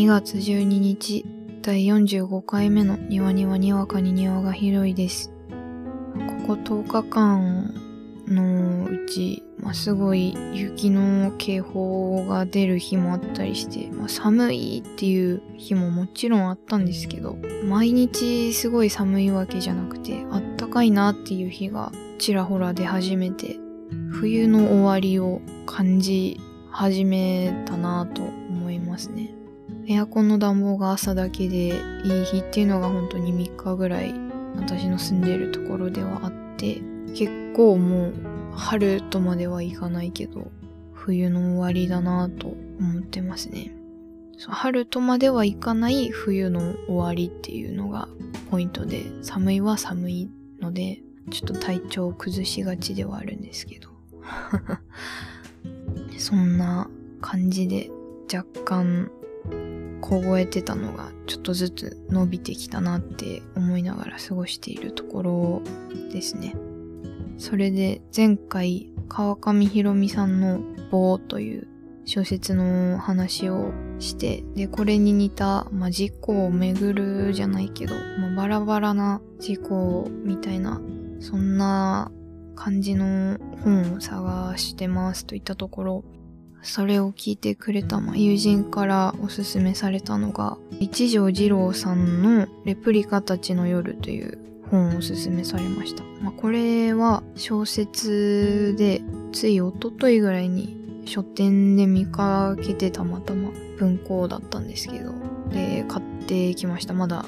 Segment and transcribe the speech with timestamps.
[0.00, 1.26] 2月12日、
[1.60, 5.30] 第45回目の庭にはにわかに庭が広いです。
[6.46, 7.74] ここ10日間
[8.26, 17.36] のうち、まあ、すごい雪の警報が出る日もあったりして、まあ、寒いっていう日ももちろんあったんですけど、
[17.66, 23.58] 毎日すごい寒いわけじゃなくて、あったかいなっていう日がちらほら出始めて、
[24.10, 26.40] 冬の終わりを感じ
[26.70, 29.29] 始めたなと思いますね。
[29.90, 31.66] エアコンの暖房が朝だけで
[32.04, 34.14] いい日っていうのが本当に3日ぐらい
[34.54, 36.80] 私の住んでるところではあって
[37.12, 38.14] 結構もう
[38.54, 40.52] 春とまではいかないけど
[40.92, 43.74] 冬の終わりだなと思ってますね。
[44.46, 48.08] 春とまではいかない冬の終わりっていうのが
[48.48, 50.30] ポイントで寒いは寒い
[50.60, 51.00] ので
[51.32, 53.88] ちょっと体調を崩しがちではあるんですけど
[56.16, 56.88] そんな
[57.20, 57.90] 感じで
[58.32, 59.10] 若干
[60.00, 65.62] 凍えてたのがちょっとずつ伸びてきたなって思いながら過ごしているところ
[66.12, 66.54] ですね。
[67.38, 71.68] それで前回川上博美さんの棒という
[72.04, 80.80] 小説の話をして、で、これに似た、まあ、事故を巡るじゃないけど、まあ、バラバラな事故みたいな、
[81.20, 82.10] そんな
[82.56, 86.04] 感じの本を探してますといったところ、
[86.62, 94.38] それを聞いてくれた、まあ、友人からおすすめされたのが、一条二郎さんのレプリカたちの夜という
[94.70, 96.04] 本をおすすめされました。
[96.22, 99.02] まあ、これは小説で、
[99.32, 105.12] つい一昨日ぐらいに書店で見かけてたまたま文庫だったんですけど、
[105.50, 106.94] で、買ってきました。
[106.94, 107.24] まだ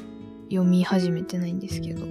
[0.51, 2.05] 読み始めてないんですけど、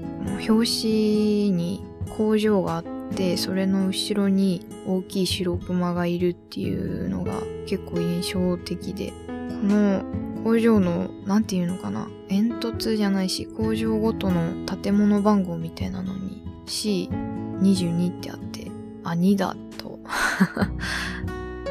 [0.47, 1.85] 表紙に
[2.17, 3.00] 工場があって、
[3.41, 10.03] それの後ろに大きい白熊がいるっていうのが結構印象的で、この
[10.43, 18.71] 工場の、なんていうのかな、煙突じゃないし、工場ごとの建物番号みたいなのに C22 ってあって、
[19.03, 20.00] あ、2だと。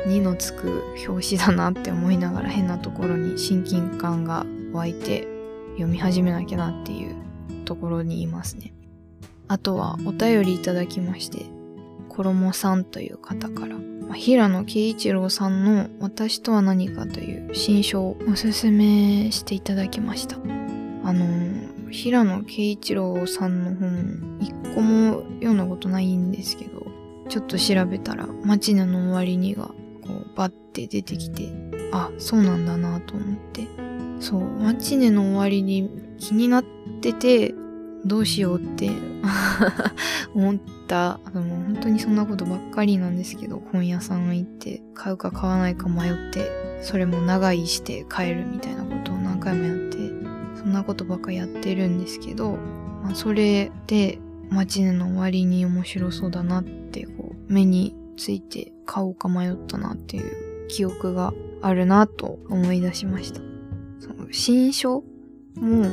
[0.06, 5.28] 2のつく表紙だなって思いながら変なところに親近感が湧いて
[5.72, 7.14] 読み始めなきゃなっていう
[7.66, 8.72] ところにいますね。
[9.50, 11.44] あとはお便りいただきまして、
[12.08, 20.36] 衣さんという方から、まあ平野啓一郎さんの私とは何かという新書をおすすめしていただきました。
[20.36, 26.86] あの、平野啓一郎さんの本一個も読んだことないんですけど、
[27.28, 29.74] ちょっと調べたら、マチネの終わりにが、こ
[30.10, 31.48] う、バッて出てきて、
[31.90, 33.66] あ、そうなんだなと思って。
[34.20, 35.90] そう、マチネの終わりに
[36.20, 36.64] 気になっ
[37.00, 37.52] てて、
[38.04, 38.90] どうしようって
[40.34, 40.56] 思っ
[40.86, 41.20] た。
[41.32, 46.50] 本当にそんなことばっかりなんですけど、本屋さん行って、買うか買わないか迷って、
[46.82, 49.98] それも長居して帰るみたいなことを何回もやって、
[50.56, 52.58] そんなことばっかやってるんですけど、
[53.02, 54.18] まあ、それで、
[54.50, 61.32] マチネの終わりに面白そうだなって、こう、目について買おうか迷ったなっていう記憶が
[61.62, 63.40] あるなと思い出しました。
[63.98, 65.04] その新書
[65.54, 65.86] も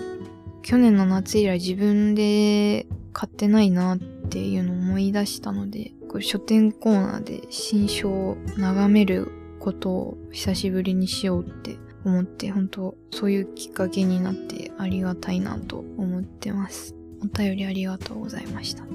[0.61, 16.95] 去年の夏以来自分で買ってないなっていうのを思い出したので、これ書店コーナーで新書を眺めることを久しぶりにしようって思って、本当そういうきっかけになってありがたいなと思ってます。
[17.23, 18.85] お便りありがとうございました。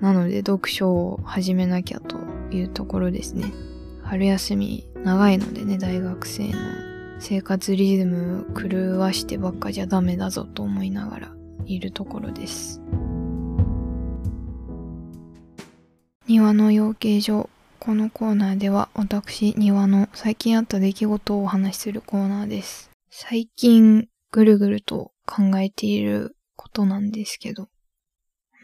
[0.00, 2.18] なので読書を始めなきゃと
[2.50, 3.52] いうところですね。
[4.02, 6.58] 春休み長いのでね、大学生の
[7.18, 11.32] 生活リズム狂わしてばっかじゃダメだぞと思いながら
[11.64, 12.80] いるところです。
[16.26, 17.48] 庭の養鶏場。
[17.78, 22.90] このコーナーでは私、庭の最近あった出来事をお話しするコーナーです。
[23.10, 27.68] 最近ぐるぐると考えていることなんですけど、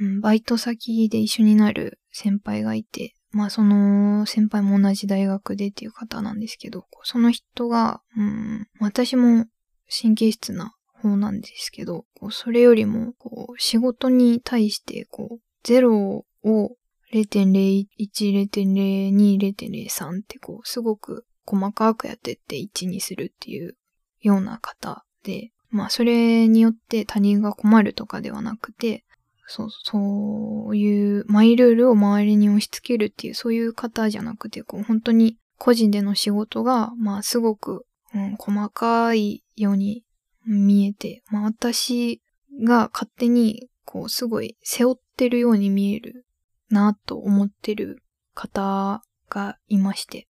[0.00, 9.46] うん、バイト先で一緒になる先輩がいて、まあその先輩も同じ大学でっていう方なんですけど、その人が、うん、私も
[9.90, 16.76] 神経質な方なんですけど、こうそれよりもこう仕事に対してこう0を
[17.12, 23.76] 0.01、0.02、0.03ってこうすごく細かくやってって1にするっていう
[24.20, 29.04] ような方で、まあそれによって他人が困るとかではなくて、
[29.52, 37.84] そう、そういうマイルールを周りに押し付けるっていうそういう方じゃなくて、こう本当に個人での仕事が、まあすごく、
[38.14, 40.04] うん、細かいように
[40.46, 42.22] 見えて、まあ私
[42.64, 46.24] が勝手にこうすごい背負ってるように見える
[46.70, 48.02] なと思ってる
[48.34, 50.28] 方がいまして、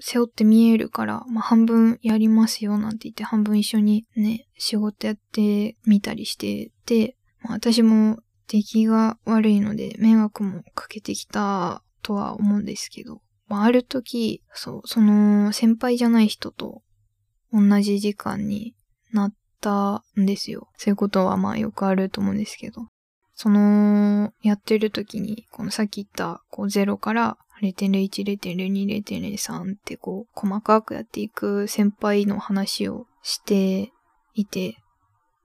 [0.00, 16.82] 背負って見えるから、まあ半分やりますよなんて言って半分一緒にね、仕事やってみたりしてて、まあ、私も出来が悪いので迷惑もかけてきたとは思うんですけど、まあ、ある時、そう、その先輩じゃない人と
[17.52, 18.74] 同じ時間に
[19.12, 20.68] なったんですよ。
[20.76, 22.88] そういうことはまあよくあると思うんですけど。
[23.38, 33.92] その、やってる時に、このさっき言った、こう0から0.01、0.02、0.03ってこう、細かくやっていく先輩の話をして
[34.34, 34.78] いて、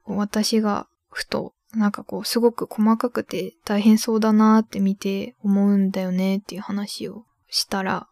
[0.05, 8.07] 私がふと、なんかこう、すごく細かくて大変そうだなって見て思うんだよねっていう話をしたら、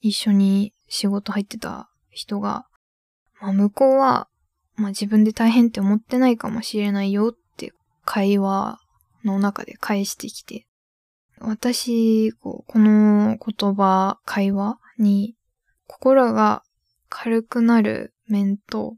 [0.00, 2.66] 一緒に仕事入ってた人が、
[3.40, 4.28] まあ向こうは、
[4.76, 7.72] まあ自分で大変って思ってないかもしれないよって
[8.04, 8.78] 会話
[9.24, 10.66] の中で返してきて、
[11.40, 15.34] 私、こうこの言葉、会話に
[15.86, 16.62] 心が
[17.08, 18.96] 軽くなる面と、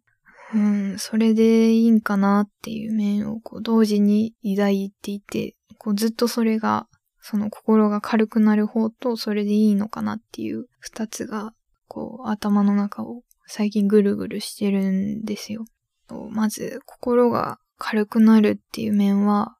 [0.54, 6.86] うん、それでいいんかなっていう面をこう同時に抱いていて、こうずっとそれが、
[7.20, 11.52] その心が軽くなる方とそれでいいのかなっていう二つが、
[11.88, 15.64] こう頭の中を最近ぐるぐるしてるんですよ。
[16.30, 19.56] まず心が軽くなるっていう面は、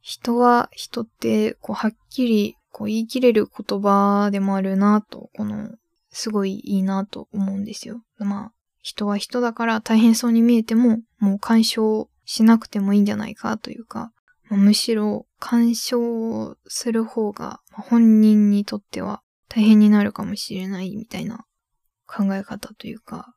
[0.00, 5.70] 人は人ってこうはっきりこう言い切れる言葉でもあるなと、この、
[6.10, 8.02] すごいいいなと思うんですよ。
[8.18, 8.52] まあ、
[8.86, 14.12] 人は人だから大変そうに見えても、もう干渉しなくてもいいんじゃないかというか、
[14.48, 21.46] むしろ干渉する方が本人にとっては大変になるかもしれないみたいな
[22.06, 23.34] 考え方というか、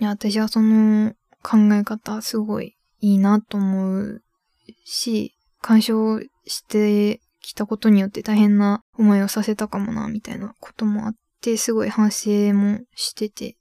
[0.00, 1.12] いや、私はその
[1.42, 4.22] 考え方すごいいいなと思う
[4.86, 13.58] し、干渉してきたことによって大変な思いをさせたかもな、みたいなこともあって、すごい反省もしてて。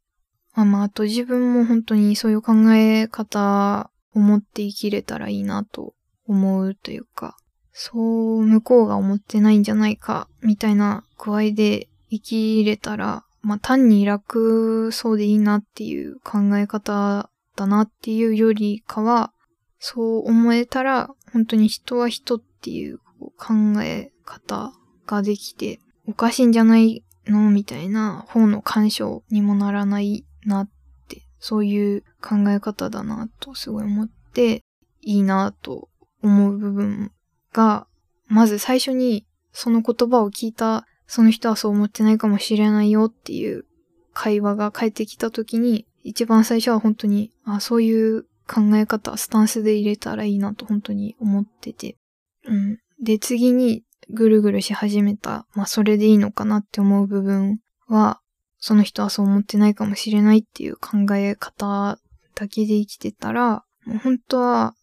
[0.55, 5.93] まあまあ、あと自分も本当にそういう考え方を持って生きれたらいいなと
[6.27, 7.35] 思うというか、
[7.73, 7.99] そ
[8.37, 19.33] う向こうが思ってないんじゃないか、みたいな具合で生きれたら、まあ単に楽そうでいいなっていう考え方だなっていうよりかは、
[19.77, 22.99] そう思えたら、本当に人は人っていう
[23.37, 23.53] 考
[23.83, 24.71] え方
[25.05, 30.69] ができて、おかしいんじゃないのみたいな方の干渉にもならないなっ
[31.07, 34.63] て、そういう考え方だなとすごい思って、
[35.01, 35.89] いいなと
[36.24, 37.12] 思う部分
[37.53, 37.88] が、
[38.27, 43.65] まず最初にその言葉を聞いたその人はそう思ってないかもしれないよっていう
[44.13, 51.98] 会話が返ってきた時に、一番最初は本当に、あ、そういう考え方、スタンスで入れたらいいなと本当に思ってて。
[52.45, 52.80] うん。
[53.01, 58.19] で、次にぐるぐるし始めた、まあそれでいいのかなって思う部分は、
[58.59, 61.99] その人はそう思ってないかもしれないっていう考え方
[62.35, 64.73] だけで生きてたら、もう本当は、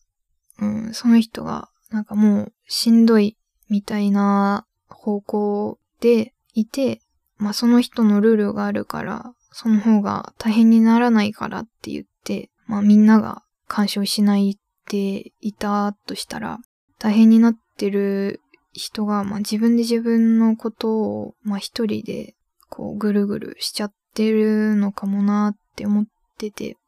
[0.60, 3.36] うん、その人がなんかもうしんどい
[3.68, 7.00] みたいな方向でいて、
[7.36, 14.54] まあその人のルールがあるから、その方が大変にならないからって言って、まあみんなが干渉しないっ
[14.88, 16.58] ていたとしたら、
[16.98, 18.40] 大変になってる
[18.72, 22.34] 人が、まあ自分で自分のことを、まあ一人で、
[22.72, 26.04] こうぐるぐるしちゃってるのかもなって思っ
[26.38, 26.78] てて、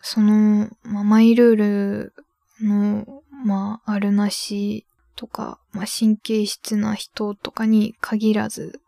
[0.00, 2.14] その、まあマイルール
[2.62, 3.04] の、
[3.44, 8.80] まああるなしとか、まあ神経質な人とかに限らず、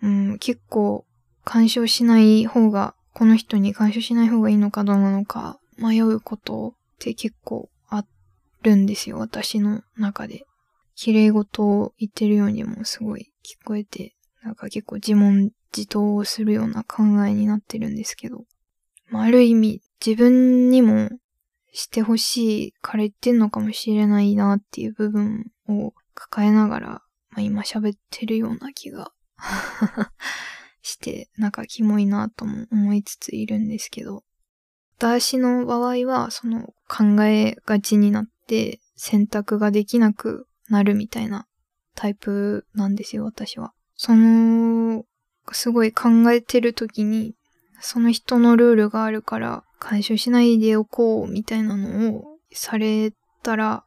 [0.00, 1.04] うん、結構
[1.44, 8.04] 干渉しない方が、この人に干渉しない方がいいのかどうなのか、迷うことって結構あ
[8.62, 10.46] るんですよ、私の中で。
[10.94, 18.44] 綺麗事を言ってるようにもすごい聞こえて、なんか結構自問自答をするような考えになってるんですけど。
[19.08, 21.10] まあ、ある意味、自分にも
[21.72, 26.88] してほしいから言ってんのかもしれないなっていう部分を抱えながら、
[27.30, 29.12] まあ、今喋ってるような気が
[30.82, 34.24] して、なんかキモいなとも思いつついるんですけど、
[34.98, 41.46] 私の場合は、その考えがちになって選択ができなくなるみたいな
[41.94, 43.72] タイプなんですよ、私は。
[43.94, 45.04] その、
[45.54, 47.34] すごい考えてる時に、
[47.80, 53.12] その人のルールがあるから干渉しないでおこうみたいなのをされ
[53.42, 53.84] たら、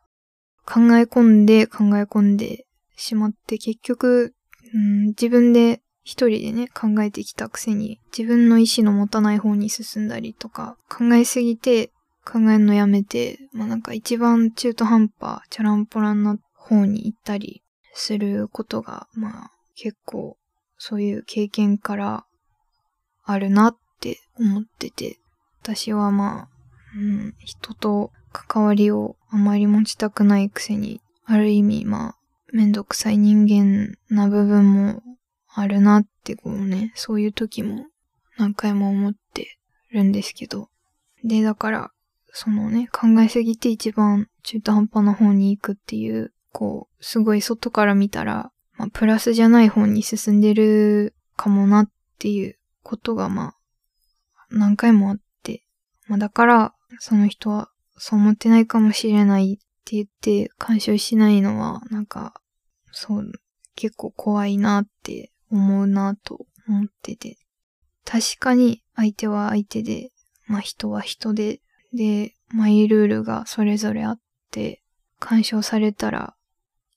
[0.66, 2.66] 考え込んで考え込んで
[2.96, 4.34] しまって結局、
[4.74, 11.92] うん、自分で一人でね、考えてきたくせに、自分の意志の持たない方に進んだりとか、考えすぎて、
[12.26, 17.64] 考えるのやめて、まあなんか一番中途半端、チャランポランな方に行ったり
[17.94, 20.38] することが、まあ結構、
[20.84, 22.26] そういう経験から
[23.24, 25.20] あるなって思ってて、
[25.62, 26.50] 私はまあ、
[26.98, 32.16] うん、人と関わりをあまり持ちたくないくせに、ある意味まあ、
[32.52, 35.04] めんどくさい人間な部分も
[35.54, 37.86] あるなってこうね、そういう時も
[38.40, 39.60] 何回も思って
[39.92, 40.70] るんですけど。
[41.24, 41.92] で、だから、
[42.32, 48.51] そのね、考えすぎて一番中途半端な方に行くっていう、こう、すごい外から見たら、
[48.82, 53.56] まあ、プラスじゃない方に進んでるかもなっていうことが、まあ、
[54.50, 55.64] 何回もあって、
[56.08, 62.34] まあ、だから、その人はそう思ってないかもしれないって言って干渉しないのは、なんか、
[62.92, 63.32] そう、
[63.76, 67.38] 結構怖いなって思うなと思ってて。
[68.04, 70.10] 確かに相手は相手で、
[70.48, 71.62] まあ人は人で、
[71.94, 74.20] で、マイルールがそれぞれあっ
[74.50, 74.82] て、
[75.20, 76.34] 干渉されたら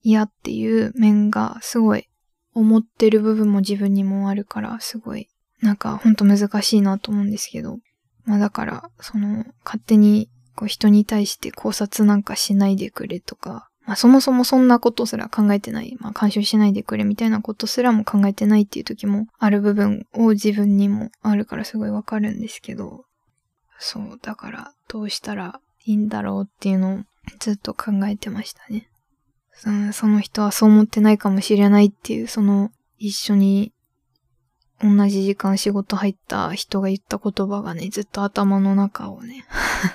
[0.04, 2.06] 嫌っていう面がすごい
[2.54, 5.28] 思ってる部分も自分にもあるから、すごい、
[5.60, 7.78] なんかほんと難しいなと思うんですけど。
[8.24, 23.04] まあだから、その、勝手にこう人に対して考察なんかしないでくれとか、まあそもそもそんなことすら考えてない、まあ干渉しないでくれみたいなことすらも考えてないっていう時もある部分を自分にもあるからすごいわかるんですけど、
[23.78, 26.98] そう、だからどうしたらいいんだろうっていうのを
[27.40, 28.88] ずっと考えてましたね。
[29.92, 33.72] その人はそう思ってないかもしれないっていう、その一緒に
[34.82, 39.46] 同じ時間仕事入った人が言った言葉がね、ずっと頭の中をね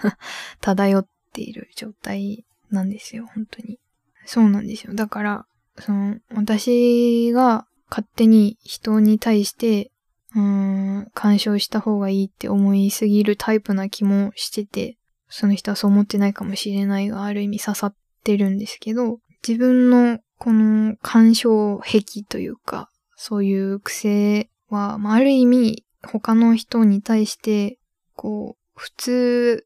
[0.62, 3.80] 漂っている状態なんですよ、本当に。
[4.26, 4.94] そうなんですよ。
[4.94, 5.46] だから、
[5.78, 9.92] その、私が勝手に人に対して、
[10.36, 14.98] うん、干渉した方がいいって思いすぎるタイプな気もしてて、
[15.28, 27.78] その人はそう思ってないかもしれないが、ある意味刺さってるんですけど、自分のこの干渉癖というか、そういう癖は、まあ、ある意味、他の人に対して、
[28.16, 29.66] こう、普通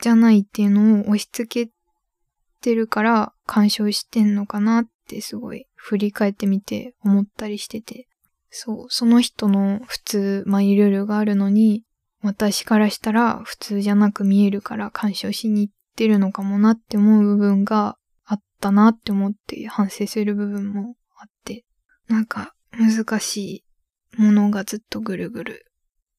[0.00, 1.72] じゃないっていうのを押し付け
[2.60, 8.08] てるから干渉してんのかなってすごい振り返ってみて思ったりしてて。
[8.50, 11.84] そう、その人の普通、まあ、いろいろがあるのに、
[12.22, 17.96] 私からしたら普通じゃなく見えるから干渉しに行ってるのかもなって思う部分が
[18.60, 21.64] ったなって思って反省する部分もあって、
[22.08, 23.64] なんか難し
[24.16, 25.66] いものがずっとぐるぐる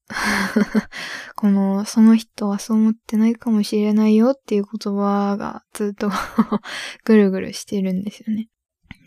[1.36, 6.12] この、その人はそう思ってないかもしれないよっていう言葉がずっと
[7.06, 8.50] ぐるぐるしてるんですよね。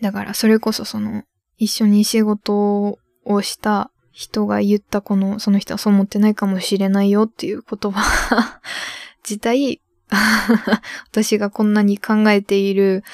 [0.00, 1.24] だからそれこそその、
[1.56, 8.60] 一緒に仕事をした人が言ったこの、その人はそう思ってないかもしれないよっていう言葉
[9.28, 9.82] 自体
[11.11, 13.04] 私がこんなに考えている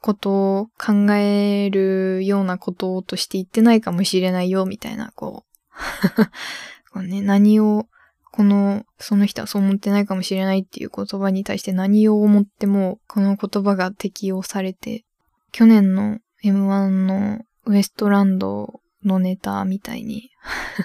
[0.00, 5.48] ことを考えるようなこととして言ってないかもしれないよみたいな、こう。
[6.92, 7.86] こね、何を、
[8.32, 15.04] この、その人はそう思ってないかもしれないっていう言葉に対して何を思っても、この言葉が適用されて、
[15.52, 20.30] 去年の M1 のウエストランドのネタみたいに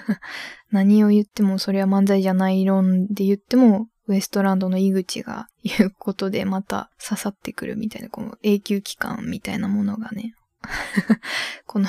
[0.70, 10.34] 何を言ってもそれは漫才じゃない論で言っても、ウエストランドの井口が言うことでまた刺さってくるみたいな、この永久期間みたいなものがね、
[11.66, 11.88] この、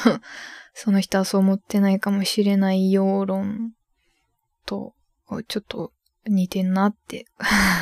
[0.73, 3.73] その人はそう思ってないかもしれない要論
[4.65, 4.93] と、
[5.47, 5.91] ちょっと
[6.25, 7.25] 似てんなって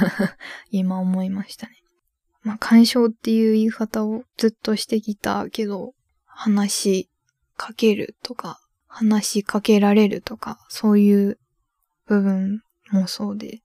[0.71, 1.75] 今思いましたね。
[2.41, 5.93] まあ、干渉っていう言い方をずっとしてきたけど、
[6.25, 7.09] 話し
[7.55, 11.39] かけるとか、話しかけられるとか、そういう
[12.07, 13.62] 部分もそうで、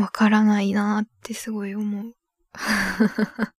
[0.00, 2.14] わからないなってすごい思う。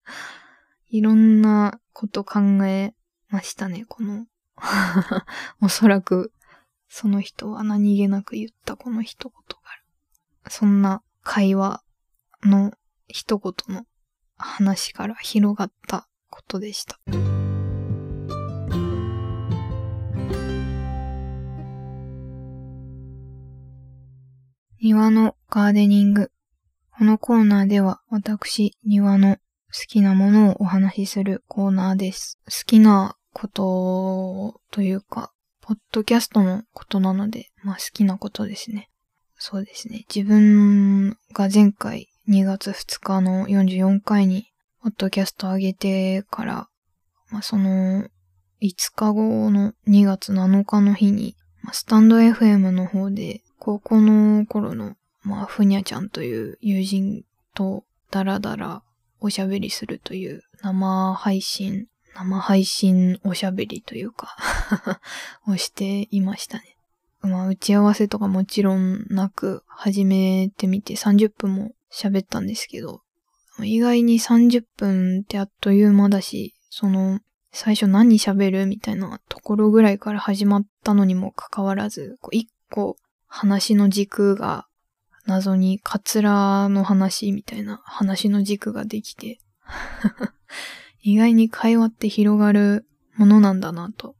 [0.89, 2.93] いろんなこと考え
[3.29, 4.25] ましたね、この
[5.61, 6.33] おそらく
[6.89, 9.33] その人は何気なく言ったこの一言
[10.43, 11.83] がそんな会話
[12.43, 12.73] の
[13.07, 13.85] 一言の
[14.37, 16.99] 話から広がったことでした。
[24.83, 26.31] 庭のガーデニング。
[26.97, 29.41] このコーナーでは私、庭の好
[29.87, 32.39] きなものをお話しするコーナーです。
[32.45, 38.89] 好きなことというか、ポッドキャストのことなので、まあ好きなことですね。
[39.37, 40.03] そうですね。
[40.11, 44.47] 自分が前回2月2日の44回に、
[44.81, 46.69] ポッドキャスト上げてから、
[47.29, 48.07] まあその
[48.63, 51.35] 5日後の2月7日の日に、
[51.71, 58.81] スタンド FM の方で、高校の頃の、まあ、ふにゃちゃんという友人とダラダラ
[59.19, 64.35] おしゃべりするという生配信生配信おしゃべりというか
[65.47, 66.75] をしていましたね。
[67.21, 73.03] まあ、打ち合わせとかもちろんなく始めてみて30分も喋ったんですけど、
[73.59, 77.19] 意外に30分ってあっという間だし、その、
[77.51, 82.95] 最初何喋るみたいなところぐらいから始まったのにもかかわらず、こう一個
[83.27, 84.67] 話の軸が
[85.25, 89.39] 謎にカツラの話みたいな話の軸ができて
[91.03, 92.85] 意外に会話って広がる
[93.17, 94.15] ものなんだなと、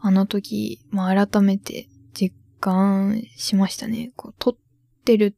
[0.00, 4.12] あの時、まあ、改めて実感しましたね。
[4.16, 4.56] こう、撮っ
[5.04, 5.36] てる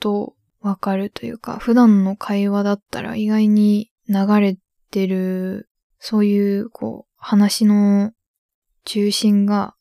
[0.00, 4.56] とわかるというか、普段の会話だったら意外に流れ
[4.90, 8.12] てる、そういう、こう、話の
[8.84, 9.74] 中心が、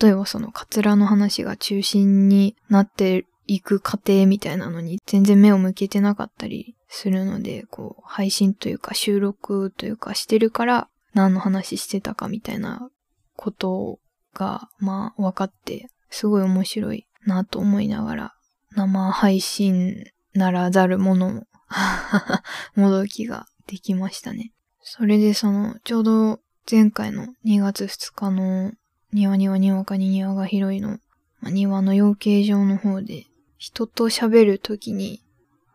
[0.00, 12.88] 例えばそのカツラの話が中心になっていく過程みたいなのに全然目を向けてなかったりするので、こう、配信というか収録というかしてるから何の話してたかみたいな
[13.36, 13.98] こと
[14.34, 18.32] が、まあ分かって、すごい面白いなと思いながら、
[18.74, 20.04] 生配信
[20.34, 21.46] ならざるものも
[22.90, 24.52] どきができましたね。
[24.88, 26.40] それでその、ちょうど
[26.70, 28.72] 前回の2月2日の
[29.12, 31.00] 庭には庭かに庭が広いの、
[31.40, 33.24] まあ、庭の養鶏場の方で
[33.58, 35.20] 人と喋るときに、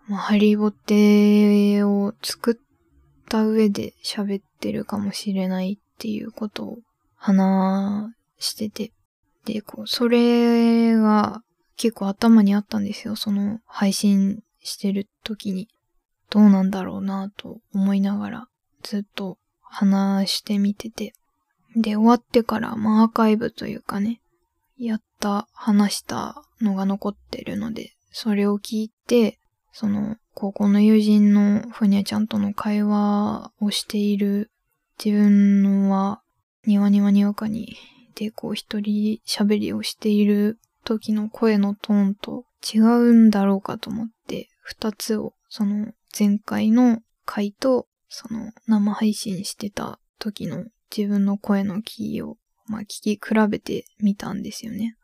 [0.07, 6.77] まあ、ハリボテを作った上で喋ってるかもしれないっていうことを
[7.17, 8.93] 話してて。
[9.43, 11.41] で、こう、それが
[11.75, 13.17] 結構頭にあったんですよ。
[13.17, 15.67] その配信してる時に。
[16.29, 18.47] どうなんだろうなと思いながら
[18.83, 21.13] ずっと話してみてて。
[21.75, 24.21] で、終わってから、まあアーカイブというかね、
[24.77, 29.39] やった、話したのが残ってるので、それを聞いて、
[29.71, 34.51] その、高校の友人のふにゃちゃんとの会話をしている
[35.03, 36.21] 自分は、
[36.65, 37.77] 庭庭にわかに、
[38.15, 52.37] で、こう一人喋りをしている時の声のトーンと違うんだろうかと思って、二つを、その前回の回と、その生配信してた時の自分の声のキーを
[52.71, 53.19] まあ、聞き比
[53.49, 54.95] べてみたんですよね。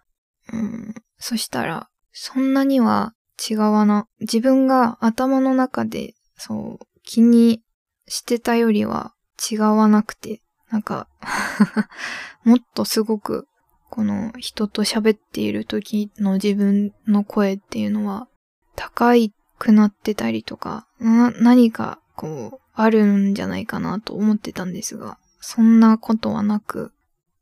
[0.53, 0.95] うん。
[1.17, 3.13] そしたら、そんなには
[3.49, 7.61] 違わな、自分が頭の中で、そう、気に
[8.07, 9.13] してたよりは
[9.51, 10.41] 違わなくて、
[10.71, 11.09] なんか
[12.45, 13.47] もっとすごく、
[13.89, 18.29] この人と喋っている時の自分の声っていうのは、
[18.77, 19.11] 高
[19.59, 26.91] くなってたりとか、何かこう、あるんじゃないかなと思ってたんですが、そんなことはなく、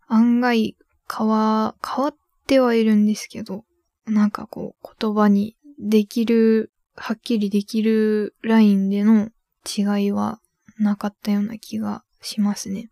[0.07, 0.77] 案外
[1.13, 2.15] 変わ、変わっ
[2.47, 3.65] てはいるんですけど、
[4.05, 9.29] なんかこう言葉にできる、はっきりできるラインでの
[9.65, 10.39] 違いは
[10.79, 12.89] なかったような気がしますね。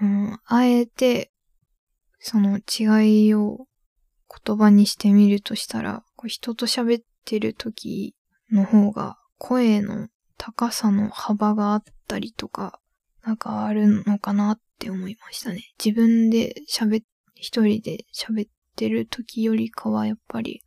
[0.00, 1.32] うん、あえて、
[2.20, 3.66] その違いを
[4.44, 8.14] 言葉にしてみるとしたら、こう人と喋ってる時
[8.52, 10.06] の方が声の
[10.38, 12.80] 高さの幅があったりとか、
[13.22, 15.74] なんかあるのかなって思いましたね。
[15.82, 20.62] 自分で喋っ、一人で喋ってる時よりかはやっぱり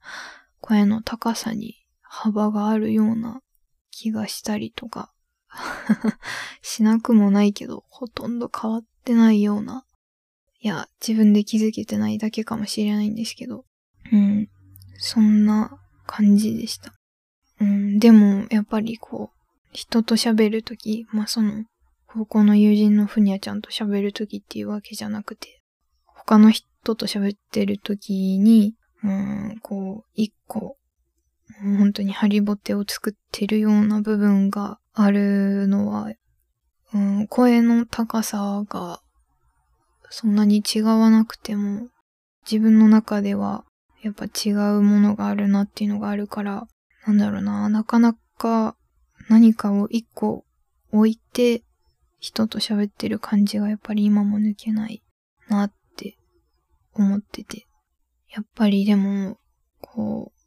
[0.60, 3.41] 声の高さに幅があるような
[3.89, 5.12] 気がしたりとか
[6.62, 9.86] しなくもないけど、ほとんど変わってないような。
[10.60, 13.65] いや、自分で気づけてないだけかもしれないんですけど。
[14.12, 14.49] うん。
[14.97, 16.93] そんな感じでした。
[17.60, 17.99] うん。
[17.99, 19.40] でも、やっぱりこう、
[19.71, 21.65] 人と喋るとき、まあその、
[22.07, 25.62] 高校の友人のふにゃちゃんと喋るときっていうわけじゃなくて、
[26.05, 30.77] 他の人と喋ってるときに、うん、こう、一個、
[31.62, 36.12] 本当にハリボテを作ってるような部分があるのは、
[36.93, 39.01] うん、声の高さが
[40.12, 41.88] そんなに違わなくても、
[42.43, 43.63] 自分の中では
[44.01, 46.67] やっぱ違うものがあるなっていうのがあるから、
[47.07, 48.75] なんだろうな、なかなか
[49.31, 50.43] 何かを一個
[50.91, 51.63] 置いて
[52.19, 55.01] 人と喋ってる感じがやっぱり今も抜けない
[55.47, 56.17] なって
[56.93, 57.65] 思ってて。
[58.33, 59.37] やっぱりでも、
[59.81, 60.41] こう、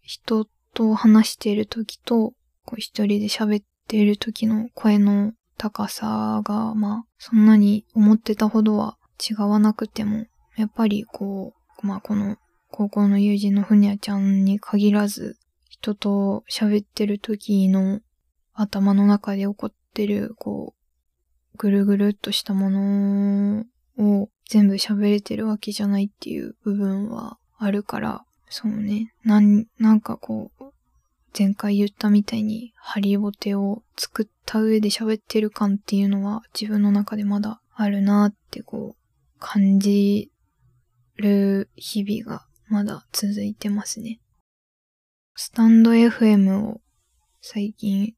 [0.00, 2.32] 人と話している時と、
[2.64, 8.96] こう一人で喋っている時の声の高さが、まあ、そんなに思ってたほどは
[9.28, 10.26] 違わなくても、
[10.56, 11.52] やっぱりこ
[11.82, 12.36] う、まあこの
[12.70, 15.36] 高校の友人のふにゃちゃんに限らず、
[15.84, 18.00] 人と喋ってる時の
[18.54, 23.64] 頭の中で起こってる、こう、ぐるぐるっとしたもの
[23.98, 30.64] を全部喋れてるわけじゃないっていう部分はあるから、そうね、なん、なんかこう、
[31.38, 40.30] 前回言ったみたいにハリボテを作った上で喋ってる感っていうのは自分の中でまだあるなってこう感じ
[41.16, 44.20] る日々がまだ続いてますね。
[45.36, 46.80] スタンド FM を
[47.40, 48.14] 最近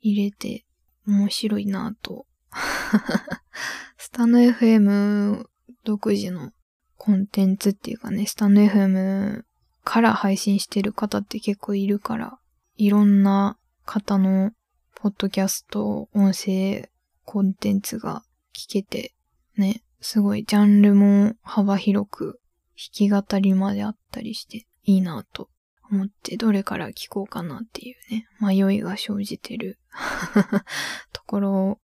[0.00, 0.66] 入れて
[1.06, 2.26] 面白いなぁと。
[3.96, 5.46] スタンド FM
[5.84, 6.52] 独自の
[6.98, 9.42] コンテンツっていうかね、スタンド FM
[9.84, 12.38] から配信してる方って結構いるから、
[12.76, 14.52] いろんな方の
[14.94, 16.90] ポッドキャスト、音声
[17.24, 18.22] コンテンツが
[18.54, 19.14] 聞けて、
[19.56, 22.38] ね、すごいジャンルも幅広く
[22.76, 25.48] 弾き語りまであったりしていいなぁと
[25.90, 29.78] 思ってどれから聞こうかなっていうね、迷いが生じてる。
[31.12, 31.80] ところ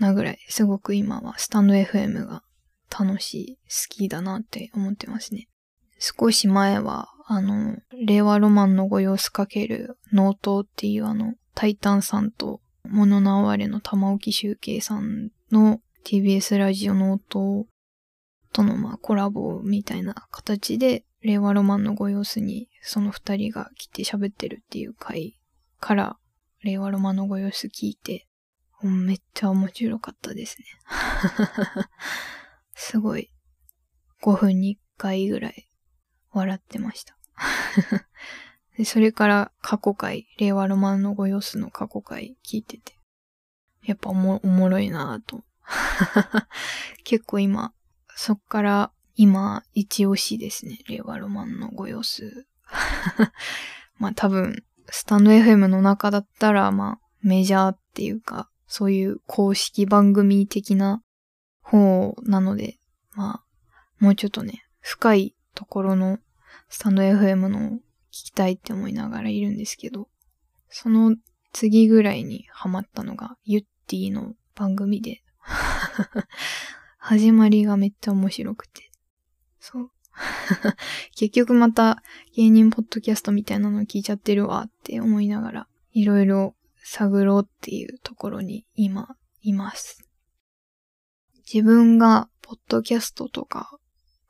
[0.00, 2.42] なぐらい、すごく今はスタンド FM が
[2.90, 5.48] 楽しい、好きだなって思ってますね。
[5.98, 17.66] 少し前は、あの、令和ロマンのご様子かけるノートっていうあの、タイタンさんと、物の哀れの玉置集計さんの TBS ラジオノート
[18.52, 25.40] とのまあコラボみたいな形で、令和ロマンのご様子にその二人が来て喋ってるっていう回
[25.80, 26.18] から、
[26.62, 28.28] 令和ロマンのご様子聞いて、
[28.82, 30.66] めっちゃ面白かったですね。
[32.76, 33.32] すごい、
[34.22, 35.70] 5分に1回ぐらい
[36.30, 37.16] 笑ってました。
[38.76, 42.98] でそれから過去回、令和ロマンのご様子の過去回聞いてて、
[43.82, 45.42] やっぱおもおもろいなぁと。
[47.04, 47.72] 結構今、
[48.14, 50.80] そっから今、一押しですね。
[50.86, 52.46] 令和ロマンのご様子。
[53.98, 61.02] まあ多分、スタンド FM の中だったら、まあメジャーっていうか、そういう公式番組的な
[61.62, 62.78] 方なので、
[63.14, 63.44] まあ、
[63.98, 66.18] もうちょっとね、深いところの
[66.68, 70.08] スタンド FM のを聞きたいって思いながらいるんですけど、
[70.68, 71.16] その
[71.52, 75.22] 次ぐらいにハマったのが、ユッティの番組で
[76.98, 78.90] 始まりがめっちゃ面白くて。
[79.60, 79.90] そう。
[81.16, 82.02] 結局また
[82.34, 89.98] 芸人ポッドキャストみたいなの聞いちゃってるわって思いながら、いろいろ探ろうっていうところに今います。
[91.52, 93.78] 自分がポッドキャストとか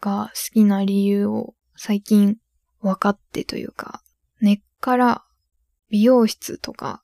[0.01, 2.39] が好きな理由を最近
[2.81, 4.03] 分かってというか、
[4.41, 5.25] 根っから
[5.91, 7.03] 美容室とか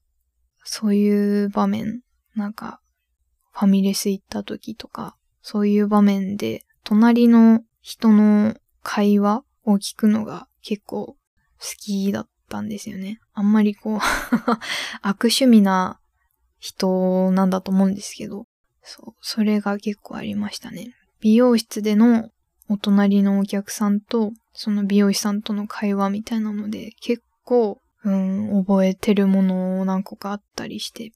[0.64, 2.03] そういう場面、
[2.35, 2.81] なんか
[3.53, 11.16] ファミレス行った時とか、そういう場面で隣の人の会話を聞くのが結構好
[11.79, 13.21] きだったんですよね。
[13.33, 13.99] あんまりこう
[15.03, 16.01] 悪趣味な
[16.59, 18.47] 人なんだと思うんですけど、
[18.83, 20.95] そう、それが結構ありましたね。
[21.21, 22.31] 美容室での
[22.69, 31.12] お隣のお客さんと、その美容師さんとの会話みたいなので、結構、うん、覚えてるものを何個かあったりして、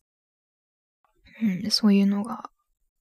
[1.42, 2.50] うん、そういうのが、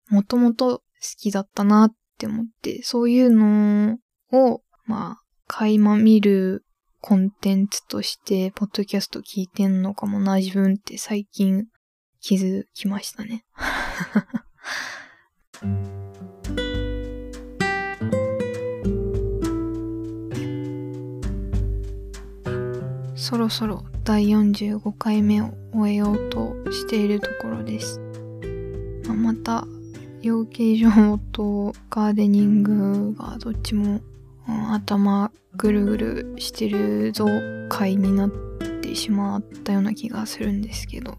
[0.09, 0.83] もともと好
[1.17, 3.97] きだったなって思って、そういうの
[4.33, 6.65] を、まあ、垣間見る
[6.99, 11.67] コンテンツとして、ポッドキャスト聞いてんのかもな、自分って最近
[12.19, 13.45] 気づきましたね。
[23.15, 28.01] そろそろ第45回目を終えようとしているところです。
[29.07, 29.65] ままた
[30.21, 34.01] 養鶏場とガーデニングがどっちも、
[34.47, 37.25] 頭ぐるぐるしてるぞ
[37.69, 38.29] 回になっ
[38.81, 41.17] てしまったような気がするんですけど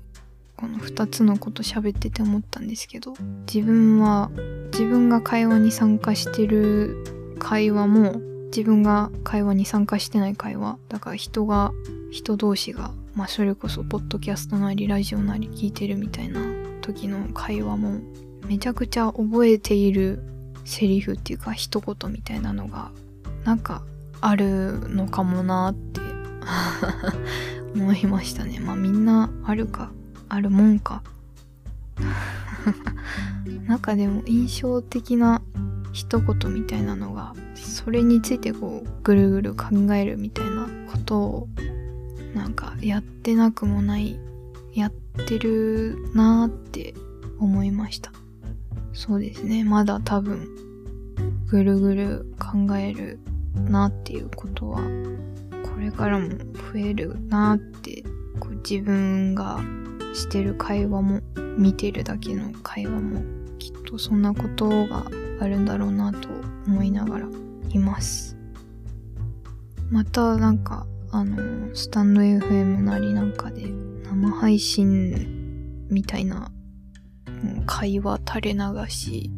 [0.57, 3.15] この2つのこと喋ってて思ったんですけど
[3.47, 4.31] 自分は
[4.73, 7.05] 自分が会話に参加してる
[7.39, 11.73] 会話も自分が会話に参加してない会話だから人が
[12.13, 16.41] 人同士がまあそれこそポッドキャストなりラジオなり聞いてるみたいな
[16.81, 18.01] 時の会話も
[18.47, 20.23] めちゃくちゃ覚えている
[20.65, 22.91] セリフっていうか一言みたいなのが
[23.45, 23.83] なんか
[24.21, 26.01] あるのかもなって
[27.75, 28.59] 思いましたね。
[28.59, 29.91] まあみんなあるか
[30.29, 31.03] あるもんか。
[33.67, 35.43] なんかでも印象的な
[35.93, 41.49] 一言みたいなのがそれについてこうぐるぐる考えるみたいなことを
[42.35, 44.19] なんかやってなくもない
[44.73, 44.91] やっ
[45.27, 46.95] てるなーって
[47.39, 48.11] 思いました。
[48.93, 49.65] そうですね。
[49.65, 50.49] まだ多分
[51.47, 53.19] ぐるぐる考える
[53.55, 54.81] なっていうことは
[55.75, 58.03] これからも増えるなって
[58.41, 59.61] こう自分が
[60.15, 61.21] してる会話も
[61.59, 63.23] 見てるだけの会話も
[63.59, 65.07] きっとそんなことが
[65.41, 66.29] あるんだろうなと
[66.67, 67.29] 思いながら
[67.71, 68.37] います。
[69.91, 73.69] またなんかあのスタンド FM なりなんかで
[74.05, 76.51] 生配信みたいな
[77.67, 79.31] 会話垂れ流し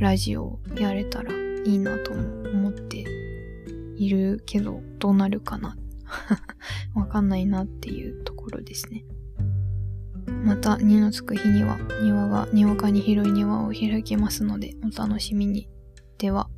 [0.00, 3.04] ラジオやれたらいいなとも思って
[3.96, 5.76] いるけど、どうなるかな。
[6.94, 9.04] わかんないなっていうところですね。
[10.44, 15.68] また、2のつく日には庭が、にわかに広い庭を開きますので、お楽しみに。
[16.18, 16.48] では。